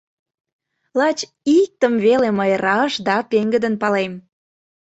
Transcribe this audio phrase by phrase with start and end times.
[0.99, 1.19] Лач
[1.59, 4.13] иктым веле мый раш да пеҥгыдын палем.